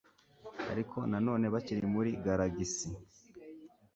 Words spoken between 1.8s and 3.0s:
muri galagisi